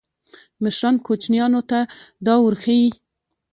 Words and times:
مشران 0.63 0.95
کوچنیانو 1.05 1.61
ته 1.69 1.79
دا 2.25 2.35
ورښيي. 2.43 2.89